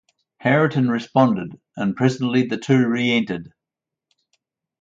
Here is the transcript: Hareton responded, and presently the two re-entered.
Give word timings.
Hareton 0.39 0.89
responded, 0.89 1.59
and 1.77 1.95
presently 1.95 2.47
the 2.47 2.57
two 2.57 2.87
re-entered. 2.87 3.53